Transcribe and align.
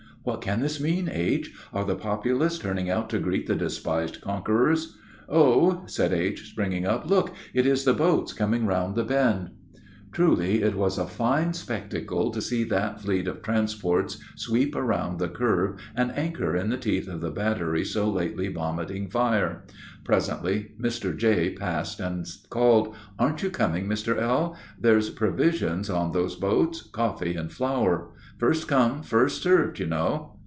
"What 0.23 0.41
can 0.43 0.59
this 0.61 0.79
mean, 0.79 1.09
H.? 1.11 1.51
Are 1.73 1.83
the 1.83 1.95
populace 1.95 2.59
turning 2.59 2.91
out 2.91 3.09
to 3.09 3.17
greet 3.17 3.47
the 3.47 3.55
despised 3.55 4.21
conquerors?" 4.21 4.95
"Oh," 5.27 5.81
said 5.87 6.13
H., 6.13 6.47
springing 6.47 6.85
up, 6.85 7.09
"look! 7.09 7.33
It 7.55 7.65
is 7.65 7.85
the 7.85 7.93
boats 7.95 8.31
coming 8.31 8.65
around 8.65 8.93
the 8.93 9.03
bend." 9.03 9.49
Truly 10.11 10.61
it 10.61 10.75
was 10.75 10.97
a 10.99 11.07
fine 11.07 11.53
spectacle 11.53 12.29
to 12.31 12.41
see 12.41 12.63
that 12.65 12.99
fleet 13.01 13.27
of 13.29 13.41
transports 13.41 14.17
sweep 14.35 14.75
around 14.75 15.17
the 15.17 15.29
curve 15.29 15.77
and 15.95 16.11
anchor 16.17 16.53
in 16.55 16.69
the 16.69 16.77
teeth 16.77 17.07
of 17.07 17.21
the 17.21 17.31
battery 17.31 17.85
so 17.85 18.09
lately 18.11 18.49
vomiting 18.49 19.07
fire. 19.09 19.63
Presently 20.03 20.73
Mr. 20.79 21.15
J. 21.15 21.51
passed 21.53 22.01
and 22.01 22.27
called: 22.49 22.93
"Aren't 23.17 23.41
you 23.41 23.49
coming, 23.49 23.87
Mr. 23.87 24.19
L.? 24.21 24.57
There's 24.79 25.09
provisions 25.09 25.89
on 25.89 26.11
those 26.11 26.35
boats: 26.35 26.81
coffee 26.81 27.35
and 27.35 27.49
flour. 27.51 28.09
'First 28.37 28.67
come, 28.67 29.01
first 29.03 29.41
served,' 29.41 29.79
you 29.79 29.85
know." 29.85 30.37